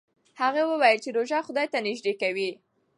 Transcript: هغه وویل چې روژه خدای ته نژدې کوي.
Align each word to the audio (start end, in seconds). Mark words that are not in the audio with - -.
هغه 0.41 0.61
وویل 0.65 0.97
چې 1.03 1.09
روژه 1.17 1.39
خدای 1.47 1.67
ته 1.73 1.77
نژدې 1.87 2.13
کوي. 2.21 2.51